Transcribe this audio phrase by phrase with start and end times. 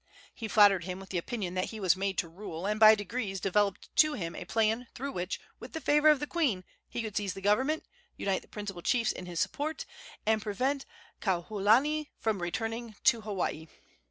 [0.33, 3.39] He flattered him with the opinion that he was made to rule, and by degrees
[3.39, 7.15] developed to him a plan through which, with the favor of the queen, he could
[7.15, 7.83] seize the government,
[8.17, 9.85] unite the principal chiefs in his support,
[10.25, 10.87] and prevent
[11.21, 13.67] Kauholanui from returning to Hawaii.